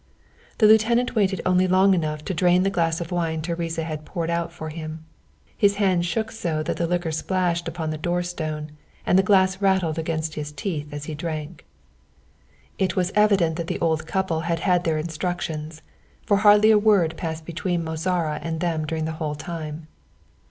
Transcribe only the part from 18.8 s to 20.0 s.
during the whole time.